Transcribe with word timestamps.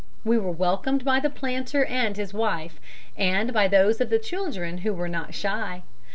We 0.23 0.39
were 0.39 0.49
welcomed 0.49 1.05
by 1.05 1.19
the 1.19 1.29
planter 1.29 1.85
and 1.85 2.17
his 2.17 2.33
wife, 2.33 2.79
and 3.15 3.53
by 3.53 3.67
those 3.67 4.01
of 4.01 4.09
the 4.09 4.17
children 4.17 4.79
who 4.79 4.93
were 4.95 5.07
not 5.07 5.35
shy. 5.35 5.83